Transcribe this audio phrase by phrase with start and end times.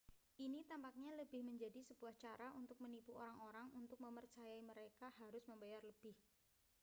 [0.45, 6.13] ini tampaknya lebih menjadi sebuah cara untuk menipu orang-orang untuk memercayai mereka harus membayar lebih